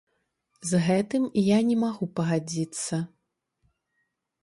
[0.69, 2.95] З гэтым я не магу пагадзіцца.